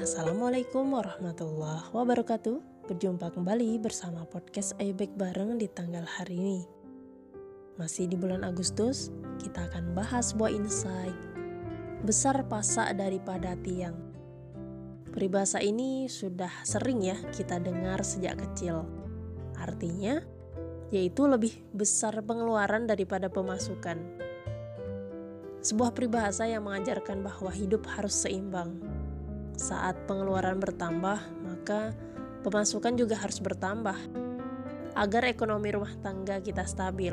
[0.00, 2.88] Assalamualaikum warahmatullahi wabarakatuh.
[2.88, 6.60] Berjumpa kembali bersama podcast Ayubek bareng di tanggal hari ini.
[7.76, 9.12] Masih di bulan Agustus,
[9.44, 11.12] kita akan bahas sebuah insight
[12.00, 13.92] Besar pasak daripada tiang.
[15.12, 18.88] Peribahasa ini sudah sering ya kita dengar sejak kecil.
[19.60, 20.24] Artinya,
[20.88, 24.00] yaitu lebih besar pengeluaran daripada pemasukan.
[25.60, 28.80] Sebuah peribahasa yang mengajarkan bahwa hidup harus seimbang,
[29.60, 31.92] saat pengeluaran bertambah, maka
[32.40, 33.94] pemasukan juga harus bertambah
[34.96, 37.12] agar ekonomi rumah tangga kita stabil.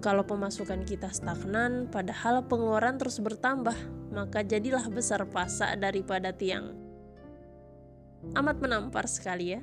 [0.00, 3.76] Kalau pemasukan kita stagnan, padahal pengeluaran terus bertambah,
[4.12, 6.72] maka jadilah besar pasak daripada tiang.
[8.32, 9.60] Amat menampar sekali ya.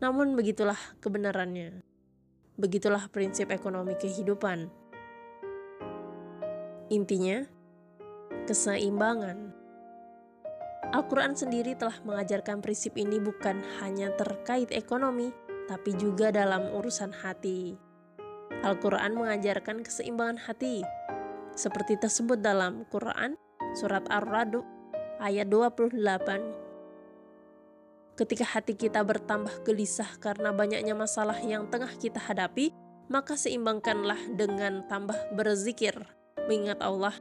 [0.00, 1.84] Namun begitulah kebenarannya.
[2.56, 4.68] Begitulah prinsip ekonomi kehidupan.
[6.92, 7.46] Intinya,
[8.44, 9.61] keseimbangan
[10.92, 15.32] Al-Quran sendiri telah mengajarkan prinsip ini bukan hanya terkait ekonomi,
[15.64, 17.80] tapi juga dalam urusan hati.
[18.60, 20.84] Al-Quran mengajarkan keseimbangan hati,
[21.56, 23.40] seperti tersebut dalam Quran
[23.72, 24.60] Surat Ar-Radu
[25.16, 25.96] ayat 28.
[28.12, 32.76] Ketika hati kita bertambah gelisah karena banyaknya masalah yang tengah kita hadapi,
[33.08, 35.96] maka seimbangkanlah dengan tambah berzikir,
[36.44, 37.16] mengingat Allah,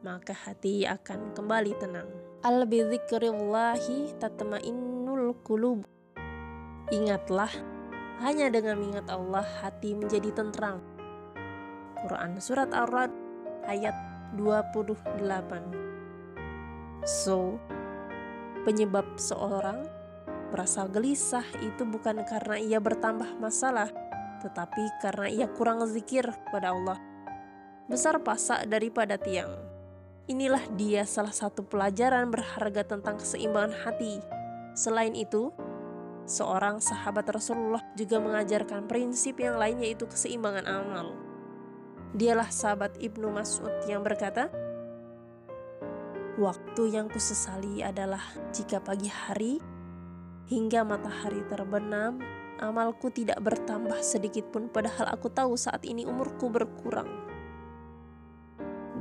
[0.00, 2.08] maka hati akan kembali tenang.
[2.40, 5.84] Al bidzikrillahi tatmainnul qulub.
[6.88, 7.52] Ingatlah,
[8.24, 10.80] hanya dengan mengingat Allah hati menjadi tentram.
[12.00, 13.12] Quran surat Ar-Rad
[13.68, 13.92] ayat
[14.40, 17.04] 28.
[17.04, 17.60] So,
[18.64, 19.84] penyebab seorang
[20.50, 23.88] merasa gelisah itu bukan karena ia bertambah masalah,
[24.42, 26.98] tetapi karena ia kurang zikir pada Allah.
[27.86, 29.69] Besar pasak daripada tiang.
[30.30, 34.22] Inilah dia salah satu pelajaran berharga tentang keseimbangan hati.
[34.78, 35.50] Selain itu,
[36.22, 41.18] seorang sahabat Rasulullah juga mengajarkan prinsip yang lain yaitu keseimbangan amal.
[42.14, 44.54] Dialah sahabat Ibnu Mas'ud yang berkata,
[46.38, 48.22] Waktu yang kusesali adalah
[48.54, 49.58] jika pagi hari
[50.46, 52.22] hingga matahari terbenam,
[52.62, 57.10] amalku tidak bertambah sedikit pun padahal aku tahu saat ini umurku berkurang.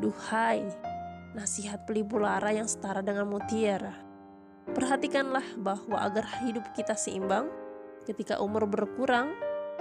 [0.01, 0.88] Duhai,
[1.37, 3.93] nasihat pelipur lara yang setara dengan mutiara.
[4.69, 7.49] Perhatikanlah bahwa agar hidup kita seimbang,
[8.05, 9.33] ketika umur berkurang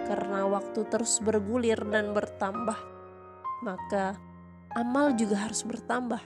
[0.04, 2.78] karena waktu terus bergulir dan bertambah,
[3.64, 4.16] maka
[4.76, 6.20] amal juga harus bertambah.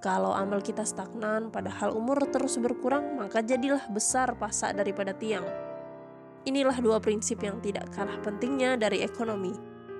[0.00, 5.44] Kalau amal kita stagnan, padahal umur terus berkurang, maka jadilah besar pasak daripada tiang.
[6.48, 9.52] Inilah dua prinsip yang tidak kalah pentingnya dari ekonomi,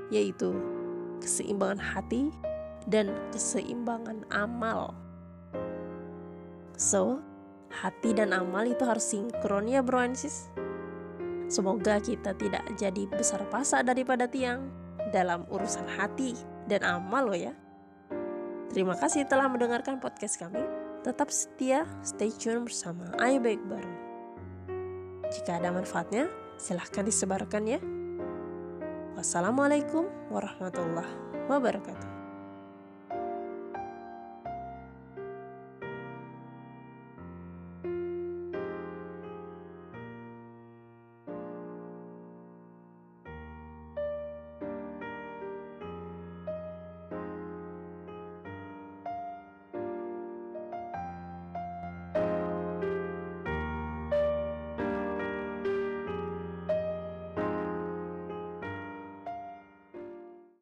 [0.08, 0.56] yaitu
[1.20, 2.32] keseimbangan hati
[2.88, 4.96] dan keseimbangan amal.
[6.80, 7.20] So,
[7.68, 10.48] hati dan amal itu harus sinkron ya bro and sis.
[11.50, 14.70] Semoga kita tidak jadi besar pasak daripada tiang
[15.10, 16.38] dalam urusan hati
[16.70, 17.52] dan amal loh ya.
[18.70, 20.62] Terima kasih telah mendengarkan podcast kami.
[21.02, 23.94] Tetap setia, stay tune bersama Ayo Baik Baru.
[25.32, 27.80] Jika ada manfaatnya, silahkan disebarkan ya.
[29.18, 31.10] Wassalamualaikum warahmatullahi
[31.50, 32.19] wabarakatuh.